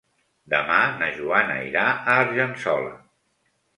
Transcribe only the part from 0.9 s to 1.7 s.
na Joana